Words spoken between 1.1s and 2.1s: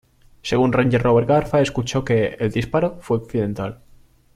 Garza escuchó